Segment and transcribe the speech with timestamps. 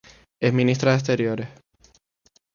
[0.41, 1.47] Ex-ministra de Exteriores.